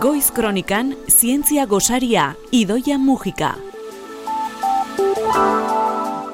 [0.00, 3.50] Goiz Kronikan Zientzia Gosaria Idoia Mujika.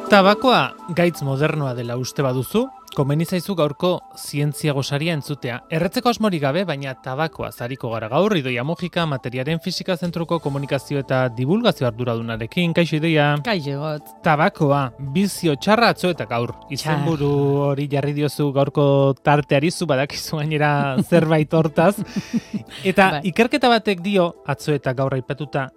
[0.07, 0.61] Tabakoa
[0.95, 5.59] gaitz modernoa dela uste baduzu, komeni zaizu gaurko zientzia gosaria entzutea.
[5.77, 11.27] Erretzeko asmori gabe, baina tabakoa zariko gara gaur, idoia mugika, materiaren fisika zentruko komunikazio eta
[11.37, 13.29] divulgazio arduradunarekin, kaixo idoia.
[13.45, 14.13] Kaixo got.
[14.25, 14.81] Tabakoa,
[15.13, 16.55] bizio txarra atzo eta gaur.
[16.73, 17.31] Izenburu
[17.69, 18.87] hori jarri diozu gaurko
[19.23, 20.71] tarteari zu badakizu gainera
[21.11, 21.97] zerbait hortaz.
[22.91, 23.21] Eta Bai.
[23.31, 25.69] ikerketa batek dio, atzo eta gaur aipatuta,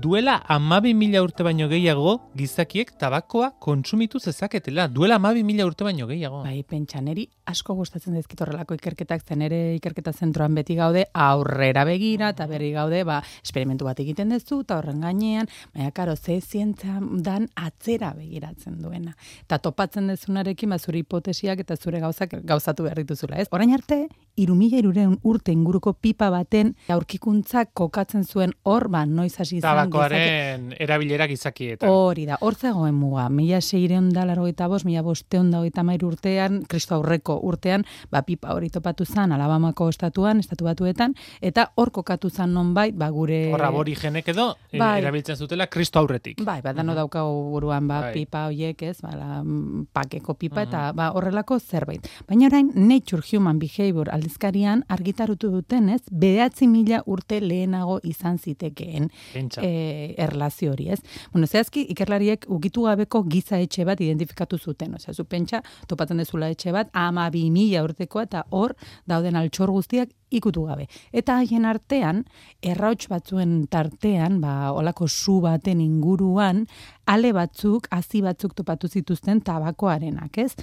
[0.00, 4.88] duela amabi mila urte baino gehiago gizakiek tabakoa kontsumitu zezaketela.
[4.88, 6.42] Duela amabi mila urte baino gehiago.
[6.42, 11.84] Bai, pentsa, neri asko gustatzen dizkit horrelako ikerketak, zen ere ikerketa zentroan beti gaude, aurrera
[11.84, 16.40] begira, eta berri gaude, ba, esperimentu bat egiten duzu, eta horren gainean, baina, karo, ze
[16.40, 19.14] zientzia dan atzera begiratzen duena.
[19.44, 23.48] Eta topatzen dezunarekin, ba, zure hipotesiak eta zure gauzak gauzatu behar dituzula, ez?
[23.52, 29.58] Orain arte, irumila irureun urte inguruko pipa baten aurkikuntzak kokatzen zuen hor, ba, noiz hasi
[29.58, 31.90] izan gizake- Tabakoaren erabilera gizakietan.
[31.90, 33.28] Hori da, hor zegoen muga.
[33.32, 37.84] Mila seireun da laro eta bos, mila bosteun da hogeita mairu urtean, kristo aurreko urtean,
[38.12, 43.10] ba, pipa hori topatu zan, Alabamako estatuan, estatu batuetan, eta hor kokatu zan nonbait, ba,
[43.14, 43.40] gure...
[43.54, 44.98] Hor aborigenek edo eh, Bai.
[45.02, 46.42] erabiltzen zutela kristo aurretik.
[46.44, 48.12] Bai, ba, dano daukagu buruan, ba, Bai.
[48.18, 52.08] pipa hoiek, ez, ba, la, mm, pakeko pipa, eta ba, horrelako zerbait.
[52.28, 59.10] Baina orain, Nature Human Behavior aldizkarian argitarutu duten, ez, behatzi mila urte lehenago izan zitekeen
[59.32, 59.63] Pentsa.
[59.64, 61.00] E, erlazio hori, ez?
[61.32, 66.50] Bueno, zehazki, ikerlariek ukitu gabeko giza etxe bat identifikatu zuten, osea, zu pentsa, topatzen dezula
[66.52, 68.76] etxe bat, ama bi mila urtekoa, eta hor
[69.10, 70.88] dauden altxor guztiak ikutu gabe.
[71.14, 72.24] Eta haien artean,
[72.64, 76.64] errauts batzuen tartean, ba, olako su baten inguruan,
[77.06, 80.54] ale batzuk, hazi batzuk topatu zituzten tabakoarenak, ez?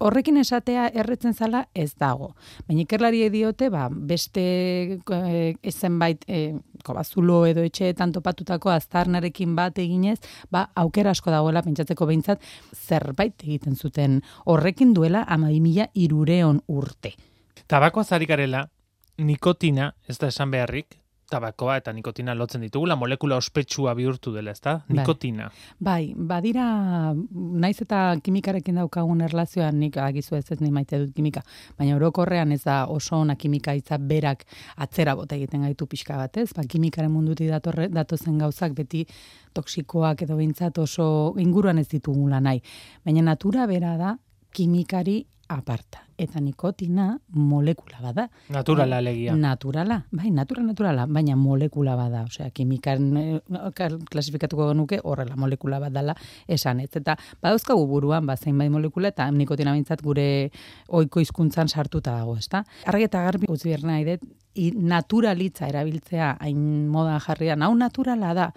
[0.00, 2.32] Horrekin esatea erretzen zala ez dago.
[2.68, 4.42] Baina ikerlari diote, ba, beste
[4.96, 10.18] e, zenbait e, kobazulo edo etxeetan topatutako aztarnarekin bat eginez,
[10.50, 12.40] ba, aukera asko dagoela pentsatzeko behintzat
[12.74, 17.14] zerbait egiten zuten horrekin duela ama mila irureon urte.
[17.68, 18.64] Tabakoa zarikarela,
[19.18, 20.96] nikotina, ez da esan beharrik,
[21.30, 24.80] tabakoa eta nikotina lotzen ditugula, molekula ospetsua bihurtu dela, ezta?
[24.88, 24.98] Bai.
[24.98, 25.48] Nikotina.
[25.78, 26.66] Bai, badira,
[27.34, 31.42] naiz eta kimikarekin daukagun erlazioan nik agizu ez ez ni maite dut kimika,
[31.78, 34.44] baina orokorrean ez da oso ona kimika hitza berak
[34.76, 36.50] atzera bota egiten gaitu pixka bat, ez?
[36.56, 39.06] Ba, kimikaren mundutik datorre, datozen gauzak beti
[39.54, 42.62] toksikoak edo behintzat oso inguruan ez ditugula nahi.
[43.04, 44.16] Baina natura bera da
[44.54, 46.04] kimikari aparta.
[46.20, 48.26] Eta nikotina molekula bada.
[48.52, 49.34] Naturala alegia.
[49.34, 53.40] Naturala, bai, natural naturala, baina molekula bada, osea, kimikan eh,
[54.10, 56.14] klasifikatuko genuke horrela molekula bat dela
[56.46, 56.90] esan ez.
[57.00, 60.28] Eta badauzkagu buruan, ba, bai molekula, eta nikotina bintzat gure
[60.88, 62.62] oiko hizkuntzan sartuta dago, ezta?
[62.86, 64.28] Argi eta garbi utzi behar nahi dut,
[64.76, 68.52] naturalitza erabiltzea hain modan jarrian, hau naturala da,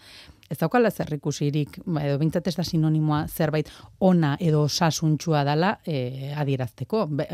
[0.54, 3.70] ez daukala zer ikusirik, ba, edo bintzat ez da sinonimoa zerbait
[4.06, 7.06] ona edo osasuntsua dela e, adierazteko.
[7.10, 7.28] Be,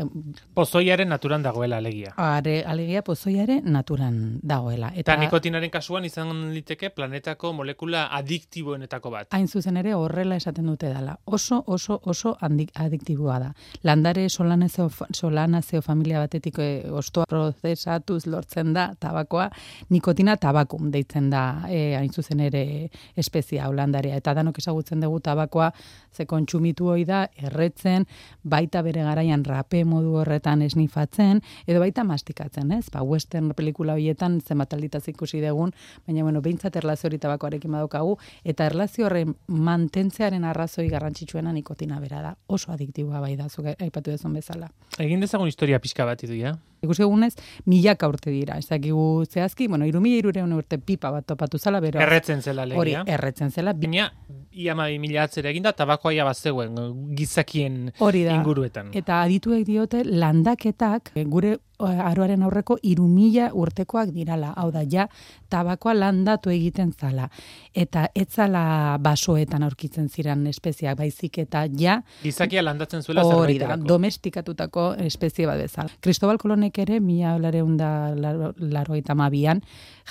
[0.54, 2.14] Pozoiaren naturan dagoela alegia.
[2.16, 4.92] are, alegia pozoiare naturan dagoela.
[4.96, 9.28] Eta nikotinaren kasuan izan liteke planetako molekula adiktiboenetako bat.
[9.36, 11.16] hain zuzen ere horrela esaten dute dela.
[11.24, 13.52] Oso, oso, oso handik, adiktiboa da.
[13.82, 19.50] Landare solanazeo, solanazeo familia batetik e, ostoa prozesatuz lortzen da tabakoa,
[19.90, 24.16] nikotina tabakum deitzen da e, hain zuzen ere espezia holandarea.
[24.16, 25.70] Eta danok ezagutzen dugu tabakoa
[26.14, 28.06] ze kontsumitu hoi da, erretzen,
[28.42, 32.88] baita bere garaian rape modu horretan esnifatzen, edo baita mastikatzen, ez?
[32.92, 35.72] Ba, western pelikula horietan zenbat alditaz ikusi dugun,
[36.06, 42.22] baina bueno, behintzat erlazio hori tabakoarekin badaukagu, eta erlazio horren mantentzearen arrazoi garrantzitsuena nikotina bera
[42.22, 42.34] da.
[42.48, 44.70] Oso adiktiboa bai da, zuk aipatu duzun bezala.
[44.98, 46.56] Egin dezagun historia pixka bat iduia.
[46.82, 47.34] Ikusi egunez,
[47.66, 48.56] milaka urte dira.
[48.58, 52.00] Ez dakigu zehazki, bueno, irumila irureun urte pipa bat topatu zala, bero.
[52.00, 53.04] Erretzen zela Hori, alegia.
[53.14, 53.72] erretzen zela.
[53.74, 54.10] bi- Baina,
[54.52, 56.74] ia ma mila atzera eginda, tabakoa ia bazegoen
[57.16, 58.34] gizakien Hori da.
[58.34, 58.90] inguruetan.
[58.94, 64.52] Eta adituek diote landaketak gure aroaren aurreko irumila urtekoak dirala.
[64.56, 65.06] Hau da, ja,
[65.48, 67.28] tabakoa landatu egiten zala.
[67.74, 74.86] Eta etzala basoetan aurkitzen ziren espeziak, baizik eta ja, Gizakia landatzen zuela hori da, domestikatutako
[75.06, 75.92] espezie bat bezala.
[76.02, 79.62] Cristobal Kolonek ere, mila lareun da laro, laro eta mabian,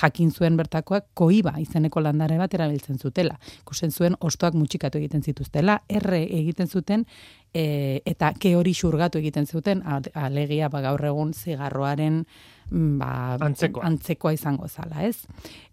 [0.02, 3.38] jakin zuen bertakoak koiba izeneko landare bat erabiltzen zutela.
[3.62, 7.06] Ikusten zuen ostoak mutxikatu egiten zituztela, erre egiten zuten,
[7.54, 9.84] e, eta ke hori xurgatu egiten zuten,
[10.14, 12.24] alegia ba, gaur egun zigarroaren
[12.72, 13.84] mm, ba, Antzekoa.
[13.90, 15.26] antzekoa izango zala, ez?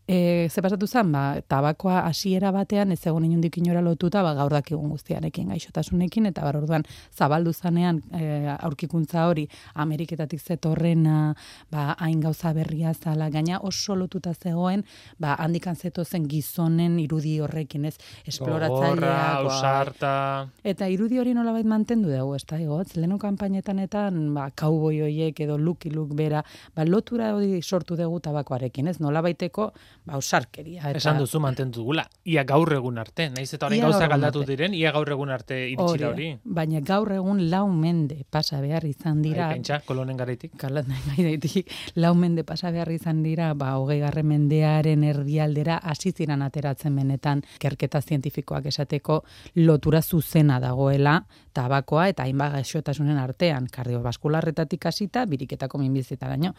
[0.09, 4.53] E, ze pasatu zen, ba, tabakoa hasiera batean ez egon inundik inora lotuta, ba, gaur
[4.55, 11.35] dakigun guztiarekin gaixotasunekin, eta bar orduan zabaldu zanean e, aurkikuntza hori Ameriketatik zetorrena,
[11.75, 14.85] ba, hain gauza berria zala, gaina oso lotuta zegoen,
[15.19, 17.97] ba, handikan zetozen gizonen irudi horrekin, ez,
[18.31, 19.43] esploratzaileak.
[19.43, 20.15] ausarta...
[20.63, 25.59] Eta irudi hori nolabait mantendu dugu, ez da, egotz, lehenu kampainetan, ba, kauboi hoiek edo
[25.59, 26.47] luki luk bera,
[26.79, 29.73] ba, lotura hori sortu dugu tabakoarekin, ez, nolabaiteko,
[30.07, 30.83] ba, osarkeria.
[30.91, 30.99] Eta...
[31.01, 32.07] Esan duzu mantendu dugula.
[32.25, 33.29] Ia gaur egun arte.
[33.35, 36.31] Naiz eta orain gauza galdatu diren, ia gaur egun arte iritsira hori.
[36.45, 39.49] Baina gaur egun lau mende pasa behar izan dira.
[39.51, 40.55] Bai, pentsa, kolonen garaitik.
[40.87, 46.43] Nahi gaidetik, lau mende pasa behar izan dira, ba, hogei garren mendearen erdialdera hasi ziren
[46.43, 49.23] ateratzen benetan kerketa zientifikoak esateko
[49.57, 51.21] lotura zuzena dagoela
[51.57, 56.53] tabakoa eta hainbat gaixotasunen artean, kardiobaskularretatik hasita, biriketako minbizitaraino.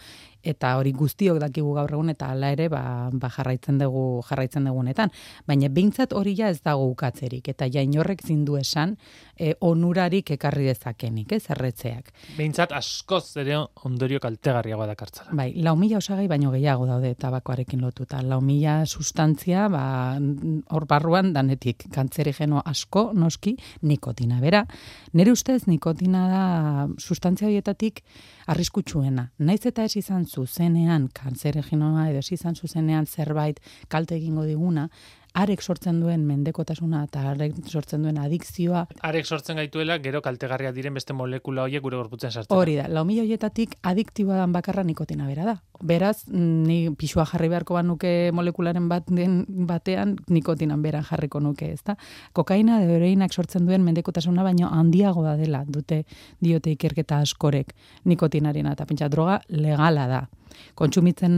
[0.43, 2.81] Eta hori guztiok dakigu gaur egun eta hala ere ba,
[3.13, 5.13] ba jarraitzen dugu jarraitzen dugunetan.
[5.47, 8.97] Baina behintzat hori ja ez dago ukatzerik eta ja inorrek zindu esan
[9.37, 12.11] e, onurarik ekarri dezakenik, ez erretzeak.
[12.37, 13.57] Behintzat askoz ere
[13.87, 15.35] ondorio kaltegarriagoa dakartzala.
[15.37, 18.21] Bai, lau mila osagai baino gehiago daude tabakoarekin lotuta.
[18.25, 19.83] Lau mila sustantzia, ba,
[20.17, 23.55] hor barruan danetik kantzerigeno asko, noski,
[23.87, 24.41] nikotina.
[24.43, 24.63] Bera,
[25.13, 26.43] nire ustez nikotina da
[26.97, 28.03] sustantzia horietatik
[28.47, 29.29] arriskutsuena.
[29.43, 34.87] Naiz eta ez izan zuzenean kantzerigenoa edo ez izan zuzenean zerbait kalte egingo diguna,
[35.37, 40.95] arek sortzen duen mendekotasuna eta arek sortzen duen adikzioa Arek sortzen gaituela, gero kaltegarria diren
[40.97, 42.55] beste molekula horiek gure gorputzen sartzen.
[42.57, 45.55] Hori da, lau mila horietatik adiktiboa dan bakarra nikotina bera da.
[45.77, 51.97] Beraz, ni pisua jarri beharko banuke molekularen bat den batean nikotinan beran jarriko nuke, ezta?
[52.33, 56.03] Kokaina edo heroinak sortzen duen mendekotasuna baino handiagoa dela dute
[56.41, 57.75] diote ikerketa askorek
[58.09, 60.25] nikotinarena eta pentsa droga legala da.
[60.77, 61.33] Kontsumitzen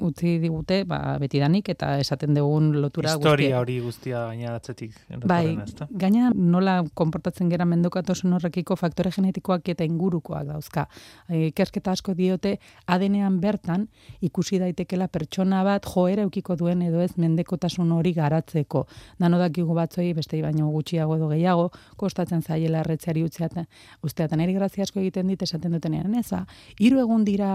[0.00, 3.60] utzi digute, ba, betidanik eta esaten dugun lotura Historia guztia.
[3.60, 4.94] hori guztia gaina atzetik.
[5.26, 5.58] Bai,
[5.90, 10.86] gaina nola konportatzen gera mendokatasun horrekiko faktore genetikoak eta ingurukoak dauzka.
[11.28, 13.88] E, Ikerketa asko diote ADN-ean bertan
[14.20, 18.86] ikusi daitekela pertsona bat joera eukiko duen edo ez mendekotasun hori garatzeko.
[19.18, 23.66] Dano dakigu batzoi beste baino gutxiago edo gehiago kostatzen zaiela erretzeari utziaten.
[24.02, 26.44] Usteatan eri grazia asko egiten dit esaten dutenean, ez ba,
[26.78, 27.50] hiru egun dira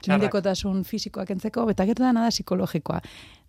[0.00, 0.29] Txarrak.
[0.30, 3.00] Mendekotasun fisikoak entzeko, eta gero dana da psikologikoa.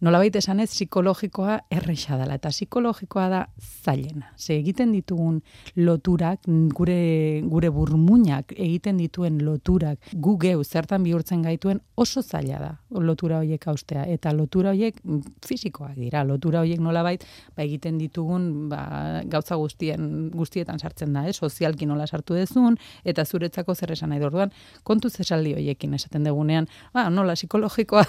[0.01, 3.41] Nolabait esanez psikologikoa erresa dela eta psikologikoa da
[3.85, 4.31] zailena.
[4.35, 5.41] Ze egiten ditugun
[5.77, 12.71] loturak, gure gure burmuinak egiten dituen loturak, gu geu zertan bihurtzen gaituen oso zaila da
[12.99, 16.23] lotura horiek haustea eta lotura horiek mm, fisikoak dira.
[16.27, 17.23] Lotura horiek nolabait
[17.55, 21.33] ba egiten ditugun ba, gauza guztien guztietan sartzen da, eh?
[21.33, 24.51] sozialki nola sartu dezun eta zuretzako zer esan nahi orduan
[24.83, 28.05] kontuz esaldi horiekin esaten dugunean, ba, nola psikologikoa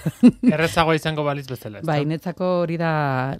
[0.53, 1.81] Errezagoa izango baliz bezala.
[1.82, 2.93] Bai, netzako hori da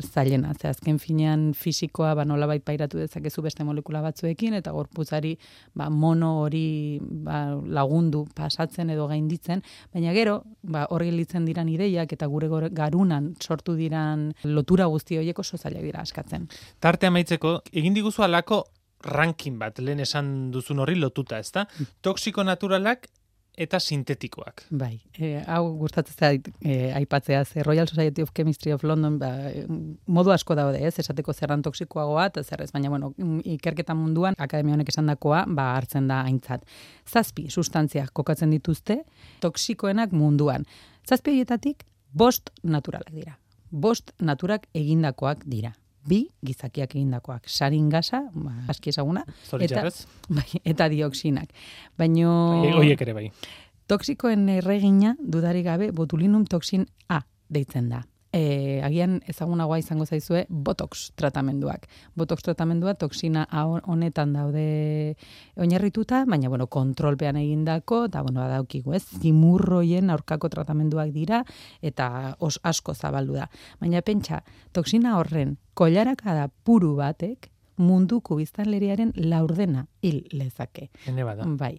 [0.03, 5.37] zailena, ze azken finean fisikoa ba nolabait pairatu dezakezu beste molekula batzuekin eta gorputzari
[5.75, 9.63] ba mono hori ba, lagundu pasatzen edo gainditzen,
[9.95, 15.39] baina gero ba hor gelditzen diran ideiak eta gure garunan sortu diran lotura guzti horiek
[15.39, 16.49] oso zailak dira askatzen.
[16.81, 18.65] Tarte amaitzeko, egin diguzu alako
[19.03, 21.67] ranking bat, lehen esan duzun horri lotuta, ezta?
[22.03, 23.09] Toxiko naturalak
[23.59, 24.65] eta sintetikoak.
[24.71, 29.29] Bai, e, hau gustatzen zait e, aipatzea ze Royal Society of Chemistry of London ba,
[29.51, 29.67] e,
[30.07, 30.95] modu asko daude, ez?
[31.03, 35.75] Esateko zerran toksikoagoa eta zer ez, baina bueno, mm, ikerketa munduan akademia honek esandakoa ba
[35.77, 36.65] hartzen da aintzat.
[37.07, 39.03] Zazpi sustantziak kokatzen dituzte
[39.45, 40.65] toksikoenak munduan.
[41.09, 43.37] Zazpi horietatik bost naturalak dira.
[43.71, 45.75] Bost naturak egindakoak dira.
[46.07, 47.47] Bi gizakiak egindakoak.
[47.47, 49.25] Sarin gasa, ba, aski ezaguna,
[49.61, 49.85] Eta-
[50.37, 51.51] bai, eta dioxinak.
[51.99, 53.29] Baino E, Horiek ere bai.
[53.87, 58.03] Toxikoen erregina dudarik gabe botulinum toxin A deitzen da.
[58.33, 61.85] E, agian ezagunagoa izango zaizue botox tratamenduak.
[62.17, 65.17] Botox tratamendua toxina A honetan daude
[65.61, 69.05] oinarrituta, baina bueno, kontrolpean egindako eta bueno, badaukigu, ez?
[69.21, 71.45] Zimurroien aurkako tratamenduak dira
[71.83, 73.51] eta os asko zabaldu da.
[73.81, 80.89] Baina pentsa, toxina horren koilaraka da puru batek munduko biztanleriaren laurdena hil lezake.
[81.07, 81.47] Bada.
[81.59, 81.79] Bai.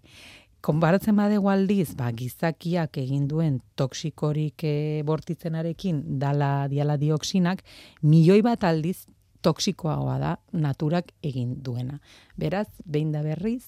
[0.64, 7.66] Konbaratzen badego aldiz, ba, gizakiak egin duen toksikorik e, bortitzenarekin dala diala dioxinak,
[8.08, 9.02] milioi bat aldiz
[9.44, 11.98] toksikoagoa da naturak egin duena.
[12.40, 13.66] Beraz, behin da berriz,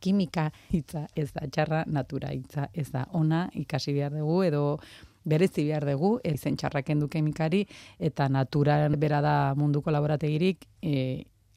[0.00, 4.62] kimika hitza ez da txarra, natura hitza ez da ona, ikasi behar dugu edo
[5.28, 7.66] berezi behar dugu, ezen txarraken du kemikari,
[8.00, 10.96] eta natura bera da munduko laborategirik e,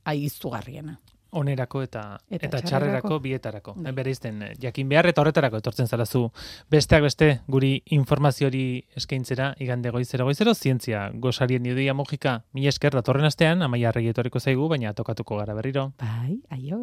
[0.03, 0.99] aizugarriena.
[1.31, 3.19] Onerako eta Eta eta, txarrerako.
[3.19, 3.73] bietarako.
[3.77, 3.91] Bai.
[3.93, 6.29] Bereizten eh, jakin behar eta horretarako etortzen zarazu
[6.69, 12.93] besteak beste guri informazio hori eskaintzera igande goizero goizero zientzia gosarien idoia mugika mila esker
[12.93, 15.93] datorren astean amaia arregi etorriko zaigu baina tokatuko gara berriro.
[15.99, 16.79] Bai, aio.